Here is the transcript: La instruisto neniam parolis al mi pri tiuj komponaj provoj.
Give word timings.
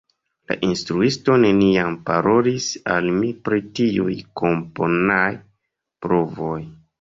La 0.51 0.55
instruisto 0.67 1.35
neniam 1.43 1.97
parolis 2.07 2.69
al 2.95 3.11
mi 3.19 3.29
pri 3.49 3.61
tiuj 3.81 4.17
komponaj 4.43 5.29
provoj. 6.07 6.59